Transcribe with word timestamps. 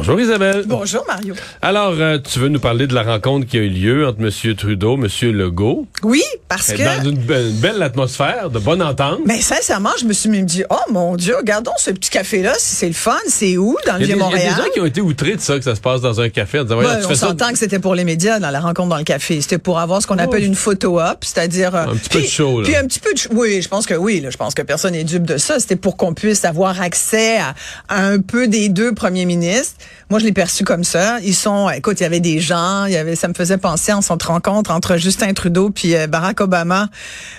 Bonjour 0.00 0.18
Isabelle. 0.18 0.64
Bonjour, 0.66 1.04
Mario. 1.06 1.34
Alors, 1.60 1.92
euh, 1.98 2.16
tu 2.16 2.38
veux 2.38 2.48
nous 2.48 2.58
parler 2.58 2.86
de 2.86 2.94
la 2.94 3.02
rencontre 3.02 3.46
qui 3.46 3.58
a 3.58 3.60
eu 3.60 3.68
lieu 3.68 4.06
entre 4.08 4.20
M. 4.22 4.54
Trudeau, 4.56 4.94
M. 4.94 5.06
Legault, 5.30 5.86
Oui, 6.02 6.22
parce 6.48 6.72
que... 6.72 6.82
dans 6.82 7.10
une 7.10 7.18
be- 7.18 7.50
une 7.50 7.56
belle 7.60 7.82
atmosphère, 7.82 8.48
de 8.48 8.58
bonne 8.58 8.80
entente. 8.80 9.18
Mais 9.26 9.42
sincèrement, 9.42 9.90
je 10.00 10.06
me 10.06 10.14
suis 10.14 10.30
même 10.30 10.46
dit, 10.46 10.64
oh 10.70 10.90
mon 10.90 11.16
Dieu, 11.16 11.36
regardons 11.36 11.74
ce 11.76 11.90
petit 11.90 12.08
café-là, 12.08 12.54
si 12.56 12.76
c'est 12.76 12.86
le 12.86 12.94
fun, 12.94 13.14
c'est 13.28 13.58
où, 13.58 13.76
dans 13.86 13.98
le 13.98 13.98
des, 13.98 14.04
il 14.06 14.08
y 14.08 14.12
a 14.12 14.14
Vieux-Montréal? 14.16 14.54
des 14.56 14.62
gens 14.62 14.68
qui 14.72 14.80
ont 14.80 14.86
été 14.86 15.02
outrés 15.02 15.36
de 15.36 15.40
ça, 15.42 15.58
que 15.58 15.64
ça 15.64 15.74
se 15.74 15.82
passe 15.82 16.00
dans 16.00 16.18
un 16.22 16.30
café, 16.30 16.60
en 16.60 16.64
disant, 16.64 16.80
tu 16.80 17.04
on 17.04 17.08
ça. 17.10 17.14
s'entend 17.28 17.52
que 17.52 17.58
c'était 17.58 17.78
pour 17.78 17.94
les 17.94 18.04
médias 18.04 18.38
dans 18.40 18.48
la 18.50 18.60
rencontre 18.60 18.88
dans 18.88 18.96
le 18.96 19.04
café. 19.04 19.42
C'était 19.42 19.58
pour 19.58 19.80
avoir 19.80 20.00
ce 20.00 20.06
qu'on 20.06 20.16
appelle 20.18 20.44
une 20.44 20.54
photo 20.54 20.98
op, 20.98 21.18
c'est-à-dire 21.26 21.74
euh, 21.74 21.84
Un 21.88 21.96
petit 21.96 22.08
peu 22.08 22.22
de 22.22 22.26
show, 22.26 22.62
là. 22.62 22.66
Puis 22.66 22.74
un 22.76 22.86
petit 22.86 23.00
peu 23.00 23.12
de 23.12 23.20
oui, 23.34 23.60
je 23.60 23.68
pense 23.68 23.84
que 23.84 23.92
oui, 23.94 24.20
là, 24.22 24.30
je 24.30 24.38
pense 24.38 24.54
que 24.54 24.62
personne 24.62 24.94
n'est 24.94 25.04
dupe 25.04 25.24
de 25.24 25.36
ça. 25.36 25.60
C'était 25.60 25.76
pour 25.76 25.98
qu'on 25.98 26.14
puisse 26.14 26.46
avoir 26.46 26.80
accès 26.80 27.36
à, 27.36 27.54
à 27.90 28.02
un 28.06 28.20
peu 28.20 28.48
des 28.48 28.70
deux 28.70 28.94
premiers 28.94 29.26
ministres. 29.26 29.74
Moi, 30.10 30.18
je 30.18 30.24
l'ai 30.24 30.32
perçu 30.32 30.64
comme 30.64 30.82
ça. 30.82 31.18
Ils 31.22 31.34
sont, 31.34 31.70
écoute, 31.70 32.00
il 32.00 32.02
y 32.02 32.06
avait 32.06 32.20
des 32.20 32.40
gens, 32.40 32.86
il 32.86 32.92
y 32.92 32.96
avait, 32.96 33.14
ça 33.14 33.28
me 33.28 33.34
faisait 33.34 33.58
penser 33.58 33.92
en 33.92 34.00
cette 34.00 34.22
rencontre 34.24 34.70
entre 34.72 34.96
Justin 34.96 35.32
Trudeau 35.34 35.70
puis 35.70 35.94
euh, 35.94 36.06
Barack 36.08 36.40
Obama 36.40 36.88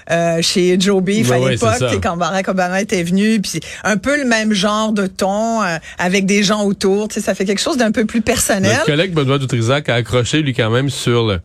euh, 0.09 0.41
chez 0.41 0.79
Joe 0.79 1.03
Beef 1.03 1.29
Ouais, 1.29 1.35
à 1.35 1.39
ouais, 1.39 1.51
l'époque, 1.51 1.99
quand 2.01 2.15
Barack 2.17 2.47
Obama 2.47 2.81
était 2.81 3.03
venu, 3.03 3.41
puis 3.41 3.59
un 3.83 3.97
peu 3.97 4.17
le 4.17 4.25
même 4.25 4.53
genre 4.53 4.93
de 4.93 5.07
ton 5.07 5.61
euh, 5.63 5.77
avec 5.97 6.25
des 6.25 6.43
gens 6.43 6.63
autour. 6.63 7.07
Tu 7.09 7.15
sais, 7.15 7.21
ça 7.21 7.35
fait 7.35 7.45
quelque 7.45 7.61
chose 7.61 7.77
d'un 7.77 7.91
peu 7.91 8.05
plus 8.05 8.21
personnel. 8.21 8.71
Notre 8.73 8.85
collègue 8.85 9.13
Benoît 9.13 9.37
Dutrisac 9.37 9.89
a 9.89 9.95
accroché, 9.95 10.41
lui, 10.41 10.53
quand 10.53 10.69
même, 10.69 10.89
sur 10.89 11.27
le- 11.27 11.39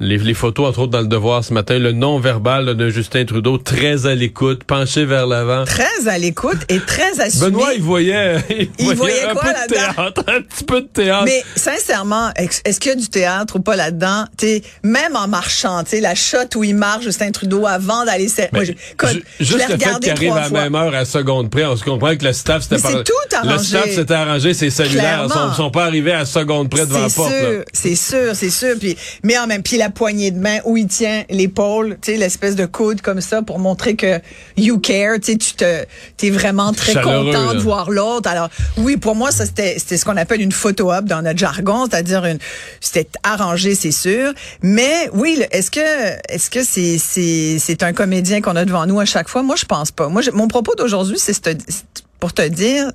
les, 0.00 0.18
les 0.18 0.34
photos, 0.34 0.68
entre 0.68 0.80
autres, 0.80 0.90
dans 0.92 1.00
le 1.00 1.06
Devoir 1.06 1.44
ce 1.44 1.52
matin, 1.52 1.78
le 1.78 1.92
non-verbal 1.92 2.74
de 2.74 2.88
Justin 2.90 3.24
Trudeau, 3.24 3.58
très 3.58 4.06
à 4.06 4.14
l'écoute, 4.14 4.64
penché 4.64 5.04
vers 5.04 5.26
l'avant. 5.26 5.64
très 5.64 6.08
à 6.08 6.16
l'écoute 6.18 6.58
et 6.68 6.78
très 6.80 7.20
assumé. 7.20 7.46
Benoît, 7.50 7.74
il 7.74 7.82
voyait, 7.82 8.36
il 8.50 8.68
Il 8.78 8.94
voyait 8.94 9.24
un 9.24 9.34
quoi 9.34 9.42
peu 9.42 9.48
de 9.48 9.54
là-dedans? 9.74 9.92
théâtre, 9.94 10.24
un 10.28 10.40
petit 10.42 10.64
peu 10.64 10.80
de 10.80 10.86
théâtre. 10.86 11.24
mais 11.26 11.42
sincèrement, 11.56 12.30
est- 12.36 12.62
est-ce 12.66 12.80
qu'il 12.80 12.90
y 12.90 12.94
a 12.94 12.96
du 12.96 13.08
théâtre 13.08 13.56
ou 13.56 13.60
pas 13.60 13.76
là-dedans? 13.76 14.24
T'sais, 14.36 14.62
même 14.82 15.16
en 15.16 15.28
marchant, 15.28 15.84
tu 15.84 16.00
la 16.00 16.14
shot 16.14 16.38
où 16.56 16.64
il 16.64 16.74
marche 16.76 17.04
Justin 17.04 17.30
Trudeau 17.30 17.66
avant 17.66 18.04
d'aller. 18.04 18.28
Moi, 18.52 18.64
je, 18.64 18.72
écoute, 18.72 19.10
Ju- 19.12 19.24
je 19.40 19.44
Juste 19.44 19.58
l'ai 19.58 19.64
le 19.74 19.78
fait 19.78 20.00
qu'il 20.00 20.10
arrive 20.10 20.32
à 20.32 20.40
la 20.48 20.50
même 20.50 20.74
heure 20.74 20.94
à 20.94 21.04
seconde 21.04 21.50
près, 21.50 21.64
on 21.66 21.76
se 21.76 21.84
comprend 21.84 22.16
que 22.16 22.24
le 22.24 22.32
staff 22.32 22.62
s'était 22.62 22.78
c'est 22.78 22.82
par- 22.92 23.04
tout 23.04 23.12
arrangé. 23.36 23.52
Le 23.52 23.58
staff 23.58 23.90
s'était 23.94 24.14
arrangé, 24.14 24.54
ses 24.54 24.70
cellulaires 24.70 25.26
sont, 25.30 25.52
sont 25.52 25.70
pas 25.70 25.84
arrivés 25.84 26.12
à 26.12 26.24
seconde 26.24 26.70
près 26.70 26.86
devant 26.86 27.00
la 27.02 27.08
C'est 27.08 27.16
porte. 27.16 27.30
là. 27.32 27.38
sûr, 27.50 27.64
c'est 27.72 27.94
sûr, 27.96 28.30
c'est 28.34 28.50
sûr. 28.50 28.76
Puis, 28.78 28.96
mais 29.24 29.36
en 29.38 29.46
même, 29.46 29.62
puis 29.62 29.76
la 29.76 29.89
poignée 29.90 30.30
de 30.30 30.38
main 30.38 30.58
où 30.64 30.76
il 30.76 30.86
tient 30.86 31.24
l'épaule, 31.30 31.98
tu 32.00 32.12
sais, 32.12 32.16
l'espèce 32.18 32.56
de 32.56 32.66
coude 32.66 33.00
comme 33.00 33.20
ça 33.20 33.42
pour 33.42 33.58
montrer 33.58 33.96
que 33.96 34.20
you 34.56 34.78
care, 34.78 35.16
tu 35.20 35.32
sais, 35.32 35.38
tu 35.38 35.54
te, 35.54 35.84
t'es 36.16 36.30
vraiment 36.30 36.72
très 36.72 36.92
content 37.02 37.52
de 37.54 37.58
voir 37.60 37.90
l'autre. 37.90 38.28
Alors, 38.30 38.48
oui, 38.78 38.96
pour 38.96 39.14
moi, 39.14 39.30
ça 39.30 39.44
c'était, 39.46 39.76
c'était 39.78 39.96
ce 39.96 40.04
qu'on 40.04 40.16
appelle 40.16 40.40
une 40.40 40.52
photo 40.52 40.92
op 40.92 41.04
dans 41.04 41.22
notre 41.22 41.38
jargon, 41.38 41.86
c'est-à-dire 41.90 42.24
une, 42.24 42.38
c'était 42.80 43.08
arrangé, 43.22 43.74
c'est 43.74 43.90
sûr. 43.92 44.32
Mais 44.62 45.10
oui, 45.12 45.42
est-ce 45.50 45.70
que, 45.70 45.80
est-ce 46.32 46.48
que 46.50 46.64
c'est, 46.64 46.98
c'est, 46.98 47.58
c'est 47.58 47.82
un 47.82 47.92
comédien 47.92 48.40
qu'on 48.40 48.56
a 48.56 48.64
devant 48.64 48.86
nous 48.86 49.00
à 49.00 49.04
chaque 49.04 49.28
fois? 49.28 49.42
Moi, 49.42 49.56
je 49.56 49.64
pense 49.64 49.90
pas. 49.90 50.08
Moi, 50.08 50.22
je- 50.22 50.30
mon 50.30 50.48
propos 50.48 50.74
d'aujourd'hui, 50.74 51.18
c'est 51.18 51.32
ce- 51.32 51.40
c'est 51.68 51.84
pour 52.18 52.32
te 52.32 52.42
dire. 52.46 52.90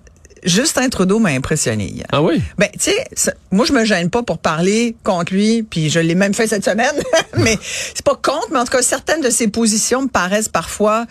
Justin 0.46 0.90
Trudeau 0.90 1.20
m'a 1.20 1.30
impressionné 1.30 1.86
hier. 1.86 2.06
Ah 2.12 2.22
oui? 2.22 2.42
Ben, 2.58 2.70
tu 2.74 2.92
sais, 3.16 3.34
moi, 3.52 3.66
je 3.66 3.74
me 3.74 3.84
gêne 3.86 4.10
pas 4.10 4.24
pour 4.24 4.38
parler 4.38 4.96
contre 5.04 5.34
lui, 5.34 5.64
puis 5.64 5.90
je 5.90 6.00
l'ai 6.00 6.16
même 6.16 6.34
fait 6.34 6.48
cette 6.48 6.64
semaine, 6.64 6.94
mais 7.38 7.58
c'est 7.62 8.04
pas 8.06 8.16
contre, 8.16 8.48
mais 8.52 8.60
en 8.60 8.66
tout 8.66 8.72
cas, 8.72 8.82
certaines 8.82 9.22
de 9.22 9.30
ses 9.30 9.48
positions 9.48 10.04
me 10.04 10.08
paraissent 10.08 10.50
parfois 10.50 11.06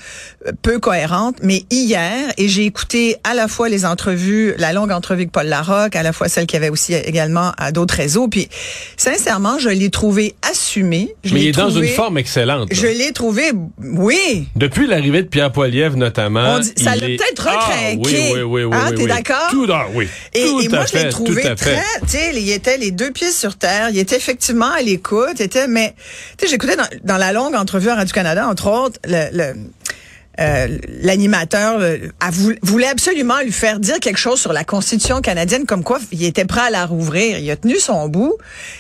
euh, 0.47 0.53
peu 0.63 0.79
cohérentes. 0.79 1.37
Mais 1.43 1.65
hier, 1.71 2.13
et 2.39 2.49
j'ai 2.49 2.65
écouté 2.65 3.17
à 3.25 3.35
la 3.35 3.49
fois 3.49 3.69
les 3.69 3.85
entrevues, 3.85 4.55
la 4.59 4.73
longue 4.73 4.93
entrevue 4.93 5.23
avec 5.23 5.33
Paul 5.33 5.47
Larocque, 5.47 5.97
à 5.97 6.03
la 6.03 6.13
fois 6.13 6.29
celle 6.29 6.47
qu'il 6.47 6.55
y 6.61 6.63
avait 6.63 6.71
aussi 6.71 6.95
également 6.95 7.53
à 7.59 7.73
d'autres 7.73 7.95
réseaux, 7.95 8.29
puis 8.29 8.49
sincèrement, 8.97 9.59
je 9.59 9.69
l'ai 9.69 9.91
trouvé 9.91 10.35
assumé. 10.49 11.15
Je 11.25 11.35
Mais 11.35 11.41
l'ai 11.41 11.47
il 11.47 11.49
est 11.49 11.53
dans 11.53 11.71
une 11.71 11.89
forme 11.89 12.19
excellente. 12.19 12.71
là. 12.73 12.77
Je 12.81 12.87
l'ai 12.87 13.13
trouvé, 13.13 13.53
oui, 13.83 14.49
Depuis 14.57 14.87
l'arrivée 14.87 15.23
de 15.23 15.29
Pierre 15.29 15.53
Poilievre, 15.53 15.97
notamment. 15.97 16.55
On 16.57 16.59
dit- 16.61 16.73
ça 16.77 16.97
l'a 16.97 17.09
est- 17.09 17.17
peut-être 17.17 17.47
Ah, 17.49 17.53
recraqué. 17.59 17.99
oui, 18.05 18.31
oui, 18.35 18.43
oui, 18.43 18.65
oui. 18.65 18.77
Hein, 18.77 18.91
oui. 18.97 19.07
D'accord? 19.25 19.51
Tout, 19.51 19.67
ah, 19.71 19.87
oui. 19.93 20.09
Et, 20.33 20.45
Tout 20.45 20.61
et 20.61 20.67
à 20.67 20.69
moi, 20.71 20.87
je 20.87 20.99
l'ai 20.99 21.09
trouvé 21.09 21.43
très, 21.55 21.83
tu 22.03 22.09
sais, 22.09 22.31
il 22.35 22.51
était 22.51 22.79
les 22.79 22.91
deux 22.91 23.11
pieds 23.11 23.31
sur 23.31 23.57
terre, 23.57 23.91
il 23.91 23.99
était 23.99 24.17
effectivement 24.17 24.71
à 24.71 24.81
l'écoute, 24.83 25.41
était, 25.41 25.69
mais, 25.69 25.95
tu 26.37 26.45
sais, 26.45 26.51
j'écoutais 26.51 26.77
dans, 26.77 26.89
dans 27.03 27.17
la 27.17 27.33
longue 27.33 27.55
entrevue 27.55 27.89
à 27.89 27.97
Radio-Canada, 27.97 28.47
entre 28.49 28.69
autres, 28.69 28.99
le, 29.05 29.29
le 29.33 29.55
euh, 30.41 30.79
l'animateur 31.03 31.79
euh, 31.81 31.99
voulait 32.63 32.89
absolument 32.89 33.41
lui 33.43 33.53
faire 33.53 33.79
dire 33.81 34.01
quelque 34.01 34.19
chose 34.19 34.41
sur 34.41 34.53
la 34.53 34.65
Constitution 34.65 35.21
canadienne, 35.21 35.65
comme 35.67 35.85
quoi 35.85 35.99
il 36.13 36.25
était 36.25 36.45
prêt 36.45 36.63
à 36.63 36.71
la 36.71 36.87
rouvrir. 36.87 37.39
Il 37.39 37.51
a 37.51 37.57
tenu 37.57 37.79
son 37.79 38.09
bout. 38.09 38.35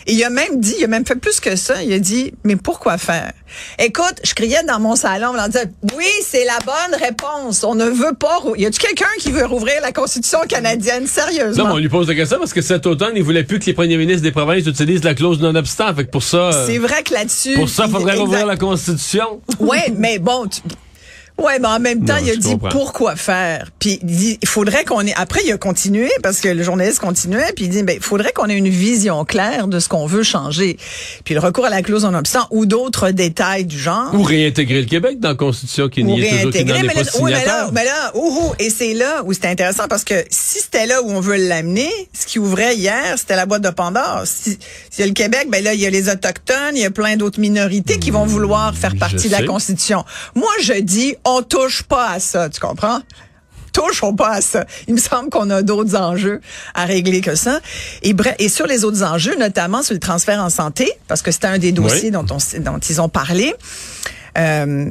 Et 0.07 0.13
il 0.15 0.25
a 0.25 0.31
même 0.31 0.61
dit, 0.61 0.75
il 0.79 0.85
a 0.85 0.89
même 0.89 1.07
fait 1.07 1.17
plus 1.17 1.41
que 1.41 1.57
ça, 1.57 1.83
il 1.83 1.93
a 1.93 1.99
dit, 1.99 2.33
mais 2.45 2.57
pourquoi 2.57 2.99
faire? 2.99 3.33
Écoute, 3.79 4.15
je 4.25 4.35
criais 4.35 4.63
dans 4.67 4.81
mon 4.81 4.97
salon, 4.97 5.29
en 5.39 5.47
disant, 5.47 5.65
oui, 5.97 6.07
c'est 6.27 6.45
la 6.45 6.59
bonne 6.65 7.01
réponse. 7.01 7.63
On 7.63 7.75
ne 7.75 7.85
veut 7.85 8.15
pas, 8.19 8.39
rou- 8.39 8.57
y 8.57 8.67
a-tu 8.67 8.81
quelqu'un 8.81 9.07
qui 9.21 9.31
veut 9.31 9.45
rouvrir 9.47 9.81
la 9.83 9.93
Constitution 9.93 10.41
canadienne? 10.49 11.03
Non, 11.05 11.09
Sérieusement? 11.09 11.67
mais 11.67 11.73
on 11.73 11.77
lui 11.79 11.89
pose 11.89 12.09
la 12.09 12.15
question 12.15 12.39
parce 12.39 12.53
que 12.53 12.63
cet 12.63 12.87
automne, 12.87 13.13
il 13.17 13.23
voulait 13.23 13.45
plus 13.45 13.59
que 13.61 13.67
les 13.67 13.75
premiers 13.75 13.97
ministres 13.97 14.23
des 14.23 14.33
provinces 14.33 14.67
utilisent 14.67 15.05
la 15.05 15.15
clause 15.15 15.39
non-obstant. 15.41 15.95
Fait 15.95 16.05
que 16.05 16.11
pour 16.11 16.23
ça, 16.25 16.37
euh, 16.53 16.67
C'est 16.67 16.79
vrai 16.79 17.03
que 17.03 17.15
là-dessus. 17.15 17.55
pour 17.55 17.69
ça, 17.69 17.85
il 17.87 17.93
faudrait 17.93 18.13
exact. 18.13 18.25
rouvrir 18.25 18.47
la 18.47 18.57
Constitution. 18.57 19.41
Ouais, 19.61 19.93
mais 19.97 20.19
bon. 20.19 20.47
tu- 20.47 20.61
Ouais, 21.37 21.59
mais 21.59 21.67
en 21.67 21.81
même 21.81 22.05
temps, 22.05 22.15
Non, 22.15 22.21
il 22.25 22.31
a 22.31 22.37
dit 22.37 22.51
comprends. 22.53 22.69
pourquoi 22.69 23.17
faire. 23.17 23.71
Puis 23.81 23.99
il 24.03 24.07
dit 24.07 24.39
il 24.41 24.49
faudrait 24.49 24.85
qu'on 24.85 25.01
ait. 25.01 25.13
Après, 25.17 25.41
il 25.45 25.53
a 25.53 25.59
continué 25.59 26.09
parce 26.23 26.41
que 26.41 26.49
le 26.49 26.63
journaliste 26.63 27.01
continuait. 27.01 27.53
Puis 27.57 27.65
il 27.65 27.71
dit 27.71 27.83
ben 27.83 27.97
il 27.97 28.03
faudrait 28.03 28.33
qu'on 28.33 28.47
ait 28.49 28.57
une 28.57 28.69
vision 28.69 29.25
claire 29.25 29.67
de 29.67 29.81
ce 29.81 29.89
qu'on 29.89 30.07
veut 30.07 30.23
changer. 30.23 30.79
Puis 31.25 31.35
le 31.35 31.41
recours 31.41 31.65
à 31.67 31.71
la 31.71 31.83
clause 31.83 32.05
en 32.05 32.15
obstant 32.15 32.47
ou 32.51 32.67
d'autres 32.67 33.11
détails 33.11 33.65
du 33.65 33.79
genre. 33.79 34.15
Ou 34.15 34.23
réintégrer 34.23 34.81
le 34.83 34.87
Québec 34.87 35.19
dans 35.19 35.31
la 35.31 35.35
Constitution 35.35 35.89
qui 35.89 36.05
n'y 36.05 36.21
est 36.23 36.31
toujours 36.31 36.53
qui 36.53 36.59
est 36.59 36.65
pas 36.65 36.75
oui, 37.21 37.33
mais 37.33 37.45
là, 37.45 37.71
mais 37.73 37.85
là, 37.85 38.13
ouhou, 38.15 38.53
et 38.59 38.71
c'est 38.71 38.95
là 38.95 39.23
où 39.25 39.33
c'était 39.33 39.49
intéressant 39.49 39.89
parce 39.89 40.05
que 40.05 40.15
si 40.31 40.61
c'était 40.61 40.87
là 40.87 41.03
où 41.03 41.11
on 41.11 41.21
veut 41.21 41.37
l'amener, 41.37 41.91
ce 42.13 42.27
qui 42.27 42.39
ouvrait 42.39 42.77
hier, 42.77 43.15
c'était 43.17 43.37
la 43.37 43.47
boîte 43.47 43.63
de 43.63 43.71
Pandore. 43.71 44.23
Si, 44.25 44.59
s'il 44.91 45.01
y 45.01 45.03
a 45.03 45.07
le 45.07 45.13
Québec, 45.13 45.49
ben 45.51 45.63
là, 45.63 45.75
il 45.75 45.81
y 45.81 45.87
a 45.87 45.91
les 45.91 46.09
Autochtones, 46.09 46.77
il 46.77 46.83
y 46.83 46.85
a 46.85 46.91
plein 46.91 47.17
d'autres 47.17 47.41
minorités 47.41 47.99
qui 47.99 48.11
vont 48.11 48.25
vouloir 48.25 48.75
faire 48.77 48.97
partie 48.97 49.29
de 49.29 49.33
la. 49.33 49.45
Constitution. 49.45 50.05
Moi, 50.35 50.51
je 50.63 50.73
dis, 50.81 51.17
on 51.25 51.43
touche 51.43 51.83
pas 51.83 52.11
à 52.11 52.21
ça, 52.21 52.49
tu 52.49 52.61
comprends? 52.61 53.01
touchons 53.73 54.15
pas 54.15 54.35
à 54.35 54.41
ça. 54.41 54.65
Il 54.87 54.95
me 54.95 55.01
semble 55.01 55.31
qu'on 55.31 55.51
a 55.51 55.63
d'autres 55.63 55.97
enjeux 55.97 56.41
à 56.75 56.85
régler 56.85 57.21
que 57.21 57.35
ça. 57.35 57.59
Et 58.03 58.15
bref, 58.15 58.37
et 58.39 58.49
sur 58.49 58.67
les 58.69 58.85
autres 58.85 59.03
enjeux, 59.03 59.37
notamment 59.37 59.83
sur 59.83 59.95
le 59.95 60.01
transfert 60.01 60.41
en 60.41 60.49
santé, 60.49 60.91
parce 61.09 61.23
que 61.23 61.33
c'était 61.33 61.49
un 61.49 61.59
des 61.59 61.73
dossiers 61.73 62.05
Oui. 62.05 62.11
dont, 62.13 62.25
on, 62.31 62.61
dont 62.61 62.79
ils 62.79 63.01
ont 63.01 63.09
parlé. 63.09 63.53
Euh, 64.39 64.91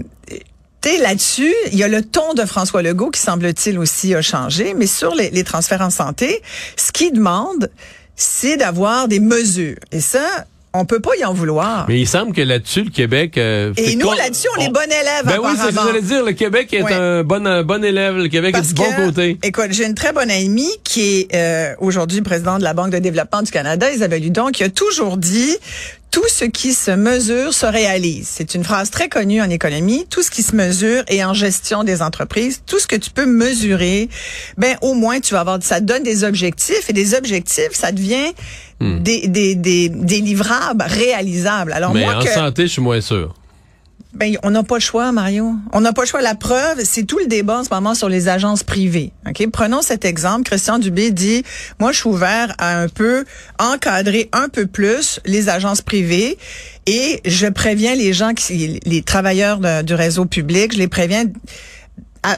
tu 0.81 0.89
sais, 0.89 0.97
là-dessus, 0.97 1.53
il 1.71 1.77
y 1.77 1.83
a 1.83 1.87
le 1.87 2.03
ton 2.03 2.33
de 2.33 2.43
François 2.43 2.81
Legault 2.81 3.09
qui 3.09 3.21
semble-t-il 3.21 3.79
aussi 3.79 4.13
a 4.15 4.21
changé, 4.21 4.73
mais 4.73 4.85
sur 4.87 5.15
les, 5.15 5.29
les 5.29 5.45
transferts 5.45 5.79
en 5.81 5.89
santé, 5.89 6.41
ce 6.75 6.91
qu'il 6.91 7.13
demande, 7.13 7.71
c'est 8.17 8.57
d'avoir 8.57 9.07
des 9.07 9.21
mesures. 9.21 9.77
Et 9.93 10.01
ça, 10.01 10.45
on 10.73 10.85
peut 10.85 10.99
pas 10.99 11.15
y 11.19 11.23
en 11.25 11.33
vouloir. 11.33 11.85
Mais 11.87 11.99
il 11.99 12.07
semble 12.07 12.33
que 12.33 12.41
là-dessus, 12.41 12.83
le 12.83 12.89
Québec. 12.89 13.37
euh, 13.37 13.73
Et 13.77 13.95
nous, 13.95 14.11
là-dessus, 14.11 14.47
on 14.57 14.61
est 14.61 14.69
bon 14.69 14.81
élève, 14.85 15.23
Ben 15.25 15.37
oui, 15.41 15.51
c'est 15.55 15.71
ce 15.71 15.75
que 15.75 15.81
j'allais 15.85 16.01
dire. 16.01 16.23
Le 16.23 16.31
Québec 16.31 16.73
est 16.73 16.81
Ouais. 16.83 16.93
un 16.93 17.23
bon, 17.23 17.45
un 17.45 17.63
bon 17.63 17.83
élève. 17.83 18.15
Le 18.17 18.27
Québec 18.27 18.53
Parce 18.53 18.69
est 18.69 18.73
du 18.73 18.81
bon 18.81 18.89
que, 18.91 19.05
côté. 19.05 19.37
Écoute, 19.43 19.67
j'ai 19.71 19.85
une 19.85 19.93
très 19.95 20.13
bonne 20.13 20.31
amie 20.31 20.71
qui 20.83 21.27
est 21.29 21.35
euh, 21.35 21.75
aujourd'hui 21.79 22.21
présidente 22.21 22.59
de 22.59 22.63
la 22.63 22.73
Banque 22.73 22.89
de 22.91 22.99
développement 22.99 23.41
du 23.43 23.51
Canada, 23.51 23.91
Isabelle 23.91 24.25
Hudon, 24.25 24.47
qui 24.47 24.63
a 24.63 24.69
toujours 24.69 25.17
dit 25.17 25.55
tout 26.13 26.29
ce 26.29 26.45
qui 26.45 26.73
se 26.73 26.91
mesure 26.91 27.55
se 27.55 27.65
réalise. 27.65 28.27
C'est 28.29 28.53
une 28.53 28.63
phrase 28.63 28.91
très 28.91 29.09
connue 29.09 29.41
en 29.41 29.49
économie. 29.49 30.05
Tout 30.11 30.21
ce 30.21 30.29
qui 30.29 30.43
se 30.43 30.55
mesure 30.55 31.03
et 31.07 31.25
en 31.25 31.33
gestion 31.33 31.83
des 31.83 32.03
entreprises, 32.03 32.61
tout 32.67 32.77
ce 32.77 32.85
que 32.85 32.95
tu 32.95 33.09
peux 33.09 33.25
mesurer, 33.25 34.09
ben 34.55 34.77
au 34.83 34.93
moins 34.93 35.19
tu 35.19 35.33
vas 35.33 35.39
avoir, 35.39 35.57
ça 35.63 35.79
donne 35.81 36.03
des 36.03 36.23
objectifs 36.23 36.87
et 36.87 36.93
des 36.93 37.15
objectifs, 37.15 37.71
ça 37.71 37.91
devient 37.91 38.31
des, 38.79 39.27
des, 39.27 39.55
des, 39.55 39.89
des 39.89 40.21
livrables 40.21 40.83
réalisables. 40.85 41.73
Alors 41.73 41.95
Mais 41.95 42.03
moi 42.03 42.17
en 42.17 42.23
que 42.23 42.29
santé, 42.29 42.63
je 42.67 42.73
suis 42.73 42.81
moins 42.81 43.01
sûr. 43.01 43.33
Ben, 44.13 44.37
on 44.43 44.51
n'a 44.51 44.61
pas 44.61 44.75
le 44.75 44.81
choix, 44.81 45.11
Mario. 45.11 45.55
On 45.71 45.81
n'a 45.81 45.91
pas 45.91 46.03
le 46.03 46.07
choix. 46.07 46.21
La 46.21 46.35
preuve, 46.35 46.83
c'est 46.83 47.03
tout 47.03 47.17
le 47.17 47.25
débat 47.25 47.59
en 47.59 47.63
ce 47.63 47.69
moment 47.71 47.95
sur 47.95 48.09
les 48.09 48.27
agences 48.27 48.63
privées. 48.63 49.11
Ok, 49.27 49.47
Prenons 49.51 49.81
cet 49.81 50.05
exemple. 50.05 50.43
Christian 50.43 50.77
Dubé 50.77 51.09
dit, 51.11 51.43
moi, 51.79 51.91
je 51.91 51.99
suis 51.99 52.09
ouvert 52.09 52.53
à 52.59 52.79
un 52.79 52.87
peu 52.87 53.25
encadrer 53.59 54.29
un 54.31 54.49
peu 54.49 54.67
plus 54.67 55.19
les 55.25 55.49
agences 55.49 55.81
privées 55.81 56.37
et 56.85 57.21
je 57.25 57.47
préviens 57.47 57.95
les 57.95 58.13
gens, 58.13 58.33
qui, 58.33 58.79
les 58.85 59.01
travailleurs 59.01 59.83
du 59.83 59.93
réseau 59.95 60.25
public, 60.25 60.73
je 60.73 60.77
les 60.77 60.87
préviens, 60.87 61.25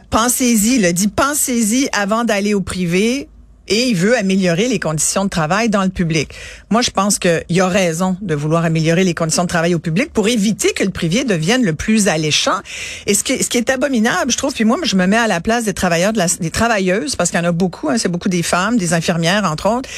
pensez-y, 0.10 0.84
a 0.86 0.94
dit, 0.94 1.08
pensez-y 1.08 1.90
avant 1.92 2.24
d'aller 2.24 2.54
au 2.54 2.62
privé 2.62 3.28
et 3.68 3.88
il 3.88 3.96
veut 3.96 4.18
améliorer 4.18 4.68
les 4.68 4.80
conditions 4.80 5.26
de 5.26 5.30
travail 5.30 5.70
dans 5.70 5.84
le 5.84 5.90
public. 5.90 6.30
Moi, 6.70 6.82
je 6.82 6.92
pense 6.92 7.20
qu'il 7.20 7.44
y 7.50 7.62
a 7.62 7.68
raison 7.68 8.18
de 8.22 8.36
vouloir 8.36 8.66
améliorer 8.66 9.04
les 9.04 9.14
conditions 9.14 9.44
de 9.44 9.48
travail 9.48 9.76
au 9.76 9.80
public 9.80 10.12
pour 10.14 10.28
éviter 10.28 10.74
que 10.74 10.84
le 10.84 10.92
privé 10.92 11.24
devienne 11.24 11.64
le 11.64 11.74
plus 11.74 12.08
alléchant. 12.08 12.60
Et 13.08 13.14
ce 13.14 13.24
qui, 13.24 13.58
est 13.58 13.70
abominable, 13.70 14.32
je 14.32 14.38
trouve, 14.38 14.54
puis 14.54 14.66
moi, 14.66 14.78
je 14.84 14.96
me 14.96 15.08
mets 15.08 15.18
à 15.18 15.28
la 15.28 15.42
place 15.42 15.64
des 15.64 15.74
travailleurs, 15.74 16.14
de 16.14 16.18
la, 16.18 16.28
des 16.28 16.52
travailleuses, 16.52 17.16
parce 17.16 17.32
qu'il 17.32 17.40
y 17.40 17.42
en 17.42 17.48
a 17.48 17.52
beaucoup, 17.52 17.90
hein, 17.90 17.98
c'est 17.98 18.10
beaucoup 18.10 18.30
des 18.30 18.44
femmes, 18.44 18.78
des 18.78 18.94
infirmières, 18.94 19.46
entre 19.46 19.70
autres, 19.70 19.90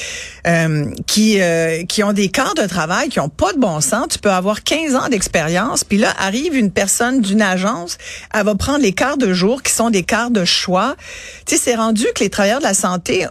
euh, 0.47 0.85
qui, 1.05 1.41
euh, 1.41 1.83
qui 1.83 2.03
ont 2.03 2.13
des 2.13 2.29
quarts 2.29 2.55
de 2.55 2.65
travail 2.65 3.09
qui 3.09 3.19
ont 3.19 3.29
pas 3.29 3.53
de 3.53 3.59
bon 3.59 3.81
sens. 3.81 4.07
Tu 4.09 4.19
peux 4.19 4.31
avoir 4.31 4.63
15 4.63 4.95
ans 4.95 5.09
d'expérience, 5.09 5.83
puis 5.83 5.97
là, 5.97 6.13
arrive 6.19 6.55
une 6.55 6.71
personne 6.71 7.21
d'une 7.21 7.41
agence, 7.41 7.97
elle 8.33 8.45
va 8.45 8.55
prendre 8.55 8.79
les 8.79 8.93
quarts 8.93 9.17
de 9.17 9.33
jour 9.33 9.63
qui 9.63 9.73
sont 9.73 9.89
des 9.89 10.03
quarts 10.03 10.31
de 10.31 10.45
choix. 10.45 10.95
Tu 11.45 11.55
sais, 11.55 11.61
c'est 11.61 11.75
rendu 11.75 12.05
que 12.15 12.23
les 12.23 12.29
travailleurs 12.29 12.59
de 12.59 12.63
la 12.63 12.73
santé 12.73 13.25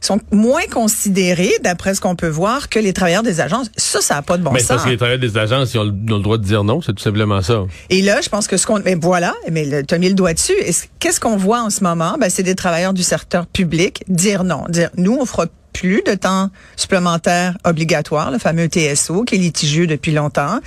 sont, 0.00 0.20
moins 0.30 0.66
considérés, 0.70 1.52
d'après 1.62 1.94
ce 1.94 2.00
qu'on 2.00 2.16
peut 2.16 2.28
voir, 2.28 2.68
que 2.68 2.78
les 2.78 2.92
travailleurs 2.92 3.22
des 3.22 3.40
agences. 3.40 3.70
Ça, 3.76 4.00
ça 4.00 4.14
n'a 4.14 4.22
pas 4.22 4.36
de 4.36 4.42
bon 4.42 4.52
mais 4.52 4.60
sens. 4.60 4.68
Parce 4.68 4.84
que 4.84 4.90
les 4.90 4.96
travailleurs 4.96 5.20
des 5.20 5.36
agences, 5.36 5.74
ils 5.74 5.78
ont, 5.78 5.84
le, 5.84 6.22
droit 6.22 6.38
de 6.38 6.44
dire 6.44 6.64
non, 6.64 6.80
c'est 6.80 6.92
tout 6.92 7.02
simplement 7.02 7.42
ça. 7.42 7.64
Et 7.90 8.02
là, 8.02 8.20
je 8.20 8.28
pense 8.28 8.46
que 8.46 8.56
ce 8.56 8.66
qu'on... 8.66 8.80
Mais 8.80 8.94
voilà, 8.94 9.34
mais 9.50 9.84
tu 9.84 9.94
as 9.94 9.98
mis 9.98 10.08
le 10.08 10.14
doigt 10.14 10.34
dessus. 10.34 10.54
Qu'est-ce 10.98 11.20
qu'on 11.20 11.36
voit 11.36 11.62
en 11.62 11.70
ce 11.70 11.82
moment? 11.82 12.16
Ben, 12.20 12.30
c'est 12.30 12.42
des 12.42 12.54
travailleurs 12.54 12.92
du 12.92 13.02
secteur 13.02 13.46
public 13.46 14.04
dire 14.08 14.44
non. 14.44 14.64
Dire, 14.68 14.90
nous, 14.96 15.16
on 15.20 15.24
fera 15.24 15.46
plus 15.74 16.02
de 16.06 16.14
temps 16.14 16.50
supplémentaire 16.76 17.58
obligatoire, 17.64 18.30
le 18.30 18.38
fameux 18.38 18.68
TSO 18.68 19.24
qui 19.24 19.34
est 19.34 19.38
litigieux 19.38 19.86
depuis 19.86 20.12
longtemps. 20.12 20.60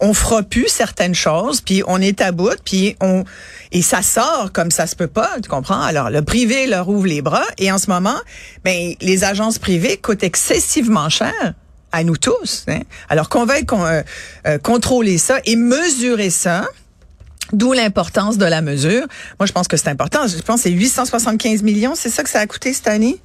On 0.00 0.14
fera 0.14 0.42
plus 0.42 0.68
certaines 0.68 1.14
choses, 1.14 1.60
puis 1.60 1.82
on 1.86 2.00
est 2.00 2.22
à 2.22 2.32
bout, 2.32 2.56
puis 2.64 2.96
on 3.00 3.24
et 3.72 3.82
ça 3.82 4.02
sort 4.02 4.50
comme 4.52 4.70
ça 4.70 4.86
se 4.86 4.96
peut 4.96 5.08
pas, 5.08 5.30
tu 5.42 5.48
comprends? 5.48 5.80
Alors 5.80 6.08
le 6.08 6.22
privé 6.22 6.66
leur 6.66 6.88
ouvre 6.88 7.06
les 7.06 7.20
bras 7.20 7.44
et 7.58 7.70
en 7.70 7.78
ce 7.78 7.90
moment, 7.90 8.18
ben 8.64 8.94
les 9.00 9.24
agences 9.24 9.58
privées 9.58 9.98
coûtent 9.98 10.22
excessivement 10.22 11.08
cher 11.08 11.54
à 11.90 12.04
nous 12.04 12.16
tous. 12.16 12.64
Hein? 12.68 12.80
Alors 13.08 13.28
qu'on 13.28 13.44
va 13.44 13.54
euh, 13.56 14.02
euh, 14.46 14.58
contrôler 14.58 15.18
ça 15.18 15.40
et 15.44 15.56
mesurer 15.56 16.30
ça. 16.30 16.66
D'où 17.52 17.74
l'importance 17.74 18.38
de 18.38 18.46
la 18.46 18.62
mesure. 18.62 19.06
Moi, 19.38 19.46
je 19.46 19.52
pense 19.52 19.68
que 19.68 19.76
c'est 19.76 19.88
important. 19.90 20.26
Je 20.26 20.40
pense 20.40 20.62
que 20.62 20.70
c'est 20.70 20.74
875 20.74 21.62
millions. 21.62 21.94
C'est 21.94 22.08
ça 22.08 22.22
que 22.22 22.30
ça 22.30 22.40
a 22.40 22.46
coûté 22.46 22.72
cette 22.72 22.88
année? 22.88 23.20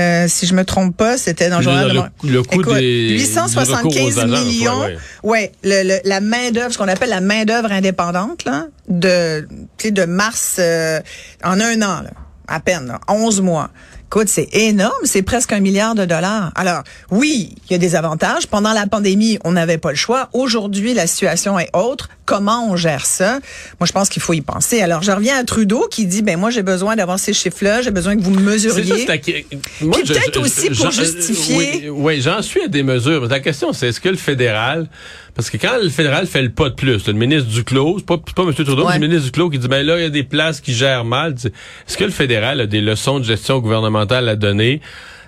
Euh, 0.00 0.26
si 0.28 0.46
je 0.46 0.54
me 0.54 0.64
trompe 0.64 0.96
pas, 0.96 1.16
c'était 1.16 1.48
dans 1.48 1.58
le 1.58 1.62
journal 1.62 1.88
de 1.88 1.94
le, 2.24 2.32
le 2.32 2.42
coût 2.42 2.62
des 2.74 3.10
875 3.10 4.24
millions. 4.26 4.88
Ouais, 5.22 5.52
le, 5.62 6.00
la 6.04 6.20
main 6.20 6.50
d'œuvre, 6.50 6.72
ce 6.72 6.78
qu'on 6.78 6.88
appelle 6.88 7.10
la 7.10 7.20
main 7.20 7.44
d'œuvre 7.44 7.70
indépendante 7.70 8.44
là, 8.44 8.66
de 8.88 9.46
de 9.84 10.04
mars 10.04 10.56
euh, 10.58 11.00
en 11.44 11.60
un 11.60 11.76
an 11.82 12.02
là, 12.02 12.10
à 12.48 12.58
peine, 12.60 12.86
là, 12.86 13.00
11 13.08 13.40
mois. 13.40 13.70
Écoute, 14.14 14.28
c'est 14.28 14.48
énorme, 14.52 14.92
c'est 15.02 15.22
presque 15.22 15.52
un 15.52 15.58
milliard 15.58 15.96
de 15.96 16.04
dollars. 16.04 16.52
Alors, 16.54 16.84
oui, 17.10 17.56
il 17.68 17.72
y 17.72 17.74
a 17.74 17.78
des 17.78 17.96
avantages. 17.96 18.46
Pendant 18.46 18.72
la 18.72 18.86
pandémie, 18.86 19.40
on 19.42 19.50
n'avait 19.50 19.76
pas 19.76 19.90
le 19.90 19.96
choix. 19.96 20.28
Aujourd'hui, 20.32 20.94
la 20.94 21.08
situation 21.08 21.58
est 21.58 21.68
autre. 21.74 22.08
Comment 22.26 22.70
on 22.70 22.76
gère 22.76 23.06
ça? 23.06 23.40
Moi, 23.80 23.86
je 23.86 23.92
pense 23.92 24.08
qu'il 24.08 24.22
faut 24.22 24.32
y 24.32 24.40
penser. 24.40 24.80
Alors, 24.80 25.02
je 25.02 25.10
reviens 25.10 25.36
à 25.36 25.42
Trudeau 25.42 25.88
qui 25.90 26.06
dit, 26.06 26.22
ben 26.22 26.38
moi, 26.38 26.50
j'ai 26.50 26.62
besoin 26.62 26.94
d'avoir 26.94 27.18
ces 27.18 27.32
chiffres-là, 27.32 27.82
j'ai 27.82 27.90
besoin 27.90 28.16
que 28.16 28.22
vous 28.22 28.30
me 28.30 28.40
mesuriez. 28.40 29.04
peut-être 29.04 30.40
aussi 30.40 30.70
pour 30.70 30.92
justifier. 30.92 31.90
Oui, 31.90 32.20
j'en 32.22 32.40
suis 32.40 32.62
à 32.62 32.68
des 32.68 32.84
mesures. 32.84 33.26
La 33.26 33.40
question, 33.40 33.72
c'est 33.72 33.88
est-ce 33.88 34.00
que 34.00 34.08
le 34.08 34.16
fédéral, 34.16 34.88
parce 35.34 35.50
que 35.50 35.56
quand 35.58 35.76
le 35.82 35.90
fédéral 35.90 36.26
fait 36.26 36.40
le 36.40 36.50
pas 36.50 36.70
de 36.70 36.74
plus, 36.74 37.06
le 37.08 37.12
ministre 37.12 37.50
Duclos, 37.50 37.96
c'est 37.98 38.06
pas, 38.06 38.16
pas 38.16 38.42
M. 38.44 38.54
Trudeau, 38.54 38.86
c'est 38.88 38.98
le 38.98 39.06
ministre 39.06 39.24
Duclos 39.24 39.50
qui 39.50 39.58
dit, 39.58 39.68
ben 39.68 39.84
là, 39.84 39.98
il 39.98 40.02
y 40.02 40.06
a 40.06 40.10
des 40.10 40.22
places 40.22 40.60
qui 40.60 40.72
gèrent 40.72 41.04
mal. 41.04 41.34
Est-ce 41.34 41.96
que 41.98 42.04
le 42.04 42.10
fédéral 42.10 42.60
a 42.60 42.66
des 42.66 42.80
leçons 42.80 43.18
de 43.18 43.24
gestion 43.24 43.58
gouvernementale? 43.58 44.03
À 44.12 44.36
donner? 44.36 44.80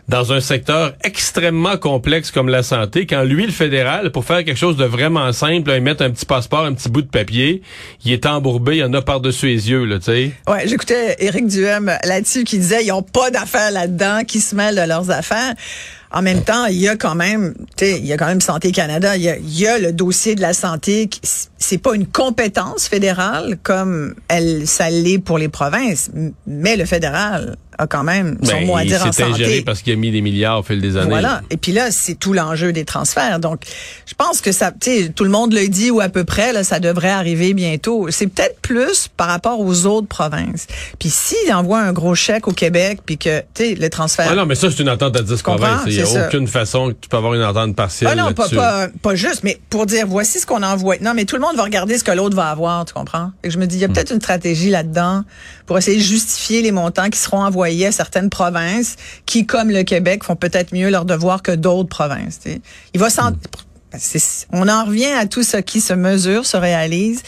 dans 0.08 0.32
un 0.32 0.40
secteur 0.40 0.92
extrêmement 1.02 1.76
complexe 1.76 2.30
comme 2.30 2.48
la 2.48 2.62
santé, 2.62 3.06
quand 3.06 3.24
lui, 3.24 3.44
le 3.44 3.52
fédéral, 3.52 4.12
pour 4.12 4.24
faire 4.24 4.44
quelque 4.44 4.58
chose 4.58 4.76
de 4.76 4.84
vraiment 4.84 5.32
simple, 5.32 5.72
il 5.74 5.82
met 5.82 6.00
un 6.00 6.10
petit 6.10 6.26
passeport, 6.26 6.64
un 6.64 6.74
petit 6.74 6.88
bout 6.88 7.02
de 7.02 7.08
papier, 7.08 7.62
il 8.04 8.12
est 8.12 8.26
embourbé, 8.26 8.76
il 8.76 8.78
y 8.78 8.84
en 8.84 8.94
a 8.94 9.02
par-dessus 9.02 9.46
les 9.46 9.70
yeux, 9.70 9.84
là, 9.84 9.98
tu 9.98 10.04
sais. 10.04 10.32
Ouais, 10.48 10.66
j'écoutais 10.66 11.16
Éric 11.18 11.48
Duhem 11.48 11.92
là-dessus 12.04 12.44
qui 12.44 12.58
disait, 12.58 12.84
ils 12.84 12.92
ont 12.92 13.02
pas 13.02 13.30
d'affaires 13.30 13.72
là-dedans, 13.72 14.22
qui 14.26 14.40
se 14.40 14.54
mêlent 14.54 14.76
de 14.76 14.86
leurs 14.86 15.10
affaires. 15.10 15.54
En 16.12 16.22
même 16.22 16.42
temps, 16.42 16.66
il 16.66 16.78
y 16.78 16.88
a 16.88 16.96
quand 16.96 17.14
même, 17.14 17.54
tu 17.76 17.84
sais, 17.84 17.98
il 17.98 18.06
y 18.06 18.12
a 18.12 18.16
quand 18.16 18.26
même 18.26 18.40
Santé 18.40 18.72
Canada, 18.72 19.16
il 19.16 19.22
y 19.22 19.28
a, 19.28 19.36
y 19.38 19.66
a 19.66 19.78
le 19.78 19.92
dossier 19.92 20.34
de 20.34 20.40
la 20.40 20.52
santé, 20.52 21.08
c'est 21.58 21.78
pas 21.78 21.94
une 21.94 22.06
compétence 22.06 22.88
fédérale 22.88 23.58
comme 23.62 24.14
elle, 24.28 24.66
ça 24.66 24.90
l'est 24.90 25.18
pour 25.18 25.38
les 25.38 25.48
provinces, 25.48 26.10
mais 26.46 26.76
le 26.76 26.84
fédéral 26.84 27.56
a 27.78 27.86
quand 27.86 28.04
même 28.04 28.38
son 28.42 28.52
ben, 28.52 28.66
mot 28.66 28.76
à 28.76 28.84
dire 28.84 29.04
en 29.04 29.12
santé. 29.12 29.62
parce 29.62 29.82
qu'il 29.82 29.92
a 29.92 29.96
mis 29.96 30.10
des 30.10 30.22
milliards 30.22 30.60
au 30.60 30.62
fil 30.62 30.80
des 30.80 30.96
années. 30.96 31.10
Voilà. 31.10 31.42
Et 31.50 31.56
puis 31.56 31.72
là, 31.72 31.90
c'est 31.90 32.14
tout 32.14 32.32
l'enjeu 32.32 32.72
des 32.72 32.84
transferts. 32.84 33.38
Donc, 33.38 33.64
je 34.06 34.14
pense 34.14 34.40
que 34.40 34.52
ça, 34.52 34.72
tu 34.72 34.90
sais, 34.90 35.08
tout 35.10 35.24
le 35.24 35.30
monde 35.30 35.52
le 35.52 35.68
dit 35.68 35.90
ou 35.90 36.00
à 36.00 36.08
peu 36.08 36.24
près, 36.24 36.52
là, 36.52 36.64
ça 36.64 36.80
devrait 36.80 37.10
arriver 37.10 37.54
bientôt. 37.54 38.06
C'est 38.10 38.28
peut-être 38.28 38.60
plus 38.60 39.08
par 39.14 39.28
rapport 39.28 39.60
aux 39.60 39.86
autres 39.86 40.08
provinces. 40.08 40.66
Puis 40.98 41.10
s'il 41.10 41.52
envoie 41.52 41.80
un 41.80 41.92
gros 41.92 42.14
chèque 42.14 42.48
au 42.48 42.52
Québec, 42.52 43.00
puis 43.04 43.18
que, 43.18 43.40
tu 43.54 43.64
sais, 43.64 43.74
les 43.74 43.90
transferts. 43.90 44.28
Ah 44.30 44.34
non, 44.34 44.46
mais 44.46 44.54
ça, 44.54 44.70
c'est 44.70 44.82
une 44.82 44.90
entente 44.90 45.16
à 45.16 45.22
10 45.22 45.42
provinces. 45.42 45.84
Il 45.96 46.10
n'y 46.10 46.16
a 46.16 46.26
aucune 46.26 46.48
façon 46.48 46.88
que 46.88 46.94
tu 47.00 47.08
peux 47.08 47.16
avoir 47.16 47.34
une 47.34 47.42
entente 47.42 47.74
partielle. 47.74 48.10
Ah 48.12 48.16
non, 48.16 48.32
pas, 48.32 48.48
pas, 48.48 48.88
pas, 48.88 49.14
juste, 49.14 49.42
mais 49.42 49.58
pour 49.70 49.86
dire, 49.86 50.06
voici 50.06 50.40
ce 50.40 50.46
qu'on 50.46 50.62
envoie. 50.62 50.96
Non, 51.00 51.14
mais 51.14 51.24
tout 51.24 51.36
le 51.36 51.42
monde 51.42 51.56
va 51.56 51.64
regarder 51.64 51.98
ce 51.98 52.04
que 52.04 52.12
l'autre 52.12 52.36
va 52.36 52.50
avoir, 52.50 52.84
tu 52.84 52.94
comprends? 52.94 53.32
Et 53.42 53.50
je 53.50 53.58
me 53.58 53.66
dis, 53.66 53.76
il 53.76 53.80
y 53.80 53.84
a 53.84 53.88
hmm. 53.88 53.92
peut-être 53.92 54.12
une 54.12 54.20
stratégie 54.20 54.70
là-dedans 54.70 55.24
pour 55.66 55.78
essayer 55.78 55.96
de 55.96 56.02
justifier 56.02 56.62
les 56.62 56.72
montants 56.72 57.10
qui 57.10 57.18
seront 57.18 57.42
envoyés 57.42 57.86
à 57.86 57.92
certaines 57.92 58.30
provinces 58.30 58.96
qui, 59.26 59.46
comme 59.46 59.70
le 59.70 59.82
Québec, 59.82 60.24
font 60.24 60.36
peut-être 60.36 60.72
mieux 60.72 60.90
leur 60.90 61.04
devoir 61.04 61.42
que 61.42 61.52
d'autres 61.52 61.88
provinces. 61.88 62.40
Il 62.94 63.00
va 63.00 63.10
sans... 63.10 63.32
On 64.52 64.68
en 64.68 64.84
revient 64.84 65.12
à 65.12 65.26
tout 65.26 65.42
ce 65.42 65.56
qui 65.56 65.80
se 65.80 65.94
mesure, 65.94 66.44
se 66.44 66.56
réalise. 66.56 67.22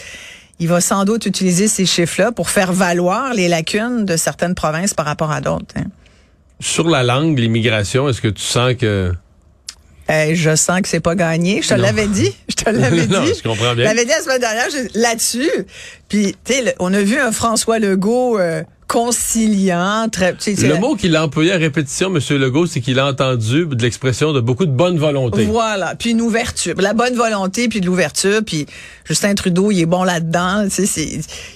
Il 0.59 0.67
va 0.67 0.81
sans 0.81 1.05
doute 1.05 1.25
utiliser 1.25 1.67
ces 1.67 1.85
chiffres-là 1.85 2.31
pour 2.31 2.49
faire 2.49 2.73
valoir 2.73 3.33
les 3.33 3.47
lacunes 3.47 4.05
de 4.05 4.17
certaines 4.17 4.55
provinces 4.55 4.93
par 4.93 5.05
rapport 5.05 5.31
à 5.31 5.41
d'autres. 5.41 5.73
Hein. 5.77 5.85
Sur 6.59 6.89
la 6.89 7.03
langue, 7.03 7.37
l'immigration, 7.39 8.09
est-ce 8.09 8.21
que 8.21 8.27
tu 8.27 8.41
sens 8.43 8.73
que 8.75 9.13
je 10.09 10.55
sens 10.55 10.81
que 10.81 10.87
c'est 10.87 10.99
pas 10.99 11.15
gagné. 11.15 11.61
Je 11.61 11.69
te 11.69 11.73
l'avais 11.75 12.07
dit. 12.07 12.35
Je 12.49 12.55
te 12.55 12.69
l'avais 12.69 13.05
dit. 13.07 13.33
je 13.37 13.43
comprends 13.43 13.75
bien. 13.75 13.83
Je 13.85 13.89
l'avais 13.89 14.05
dit 14.05 14.11
la 14.11 14.21
semaine 14.21 14.39
dernière 14.39 14.67
là-dessus. 14.95 15.51
Puis, 16.07 16.35
tu 16.43 16.53
sais, 16.53 16.75
on 16.79 16.93
a 16.93 17.01
vu 17.01 17.19
un 17.19 17.31
François 17.31 17.79
Legault 17.79 18.39
euh, 18.39 18.63
conciliant. 18.89 20.09
Très, 20.11 20.35
le 20.47 20.79
mot 20.79 20.95
qu'il 20.95 21.15
a 21.15 21.23
employé 21.23 21.53
à 21.53 21.57
répétition, 21.57 22.13
M. 22.13 22.19
Legault, 22.37 22.65
c'est 22.65 22.81
qu'il 22.81 22.99
a 22.99 23.05
entendu 23.05 23.67
de 23.67 23.81
l'expression 23.81 24.33
de 24.33 24.41
beaucoup 24.41 24.65
de 24.65 24.71
bonne 24.71 24.97
volonté. 24.97 25.45
Voilà, 25.45 25.93
puis 25.95 26.11
une 26.11 26.21
ouverture. 26.21 26.73
La 26.79 26.93
bonne 26.93 27.13
volonté, 27.13 27.69
puis 27.69 27.81
de 27.81 27.85
l'ouverture. 27.85 28.41
Puis 28.43 28.65
Justin 29.05 29.35
Trudeau, 29.35 29.71
il 29.71 29.79
est 29.79 29.85
bon 29.85 30.03
là-dedans. 30.03 30.67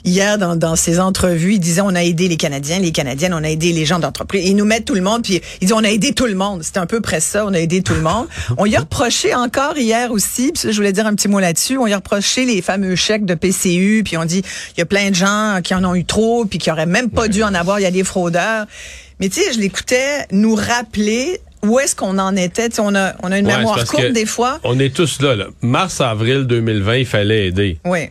Hier, 0.05 0.37
dans, 0.37 0.55
dans 0.55 0.75
ses 0.75 0.99
entrevues, 0.99 1.55
il 1.55 1.59
disait 1.59 1.81
on 1.81 1.95
a 1.95 2.03
aidé 2.03 2.27
les 2.27 2.37
Canadiens, 2.37 2.79
les 2.79 2.91
Canadiennes, 2.91 3.33
on 3.33 3.43
a 3.43 3.49
aidé 3.49 3.73
les 3.73 3.85
gens 3.85 3.97
d'entreprise. 3.97 4.47
Il 4.47 4.55
nous 4.55 4.65
met 4.65 4.81
tout 4.81 4.93
le 4.93 5.01
monde, 5.01 5.23
puis 5.23 5.41
il 5.59 5.67
dit 5.67 5.73
on 5.73 5.83
a 5.83 5.89
aidé 5.89 6.13
tout 6.13 6.27
le 6.27 6.35
monde. 6.35 6.61
C'était 6.63 6.79
un 6.79 6.85
peu 6.85 7.01
près 7.01 7.19
ça, 7.19 7.47
on 7.47 7.53
a 7.53 7.59
aidé 7.59 7.81
tout 7.81 7.95
le 7.95 8.01
monde. 8.01 8.27
on 8.57 8.67
y 8.67 8.75
a 8.75 8.81
reproché 8.81 9.33
encore 9.33 9.75
hier 9.75 10.11
aussi, 10.11 10.51
puis 10.51 10.71
je 10.71 10.75
voulais 10.75 10.93
dire 10.93 11.07
un 11.07 11.15
petit 11.15 11.27
mot 11.27 11.39
là-dessus, 11.39 11.79
on 11.79 11.87
y 11.87 11.93
a 11.93 11.97
reproché 11.97 12.45
les 12.45 12.61
fameux 12.61 12.95
chèques 12.95 13.25
de 13.25 13.33
PCU, 13.33 14.03
puis 14.05 14.17
on 14.17 14.25
dit 14.25 14.43
il 14.77 14.79
y 14.79 14.81
a 14.81 14.85
plein 14.85 15.09
de 15.09 15.15
gens 15.15 15.59
qui 15.63 15.73
en 15.73 15.83
ont 15.83 15.95
eu 15.95 16.05
trop, 16.05 16.45
puis 16.45 16.59
qui 16.59 16.69
auraient 16.69 16.85
même 16.85 17.09
pas 17.09 17.22
dû 17.27 17.43
en 17.43 17.53
avoir, 17.53 17.79
il 17.79 17.83
y 17.83 17.87
a 17.87 17.91
des 17.91 18.03
fraudeurs. 18.03 18.65
Mais 19.19 19.29
tu 19.29 19.41
sais, 19.41 19.53
je 19.53 19.59
l'écoutais 19.59 20.25
nous 20.31 20.55
rappeler 20.55 21.39
où 21.63 21.79
est-ce 21.79 21.95
qu'on 21.95 22.17
en 22.19 22.35
était. 22.35 22.79
on 22.79 22.93
a, 22.95 23.13
on 23.23 23.31
a 23.31 23.39
une 23.39 23.47
mémoire 23.47 23.85
courte 23.85 24.11
des 24.11 24.25
fois. 24.25 24.59
On 24.63 24.79
est 24.79 24.93
tous 24.93 25.21
là, 25.21 25.35
là. 25.35 25.47
Mars-avril 25.61 26.45
2020, 26.45 26.97
il 26.97 27.05
fallait 27.05 27.47
aider. 27.47 27.77
Oui. 27.85 28.09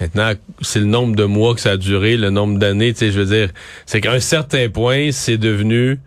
Maintenant, 0.00 0.32
c'est 0.60 0.80
le 0.80 0.86
nombre 0.86 1.14
de 1.14 1.24
mois 1.24 1.54
que 1.54 1.60
ça 1.60 1.72
a 1.72 1.76
duré, 1.76 2.16
le 2.16 2.30
nombre 2.30 2.58
d'années. 2.58 2.92
Tu 2.92 3.00
sais, 3.00 3.12
je 3.12 3.20
veux 3.20 3.36
dire, 3.36 3.50
c'est 3.86 4.00
qu'à 4.00 4.12
un 4.12 4.20
certain 4.20 4.68
point, 4.68 5.10
c'est 5.12 5.38
devenu 5.38 6.00